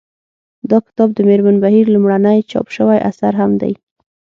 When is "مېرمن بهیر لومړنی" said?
1.27-2.39